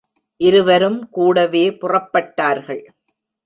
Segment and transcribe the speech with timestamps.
[0.41, 2.83] இருவரும் கூடவே புறப்பட்டார்கள்.